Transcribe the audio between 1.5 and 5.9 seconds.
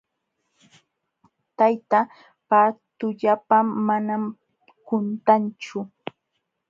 Tayta pa tullapan manam quntanchu.